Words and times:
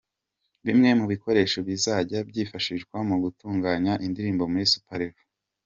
Bimwe 0.65 0.89
mu 0.99 1.05
bikoresho 1.11 1.57
bizajya 1.67 2.17
byifashishwa 2.29 2.97
mu 3.09 3.15
gutunganya 3.23 3.93
indirimbo 4.05 4.43
muri 4.51 4.65
Super 4.73 4.97
Level. 5.01 5.25